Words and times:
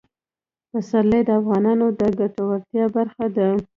پسرلی 0.71 1.21
د 1.25 1.29
افغانانو 1.41 1.85
د 1.99 2.01
ګټورتیا 2.19 2.85
برخه 2.95 3.25
ده. 3.35 3.47